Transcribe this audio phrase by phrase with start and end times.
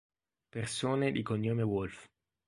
[0.49, 2.09] Persone di cognome Wolf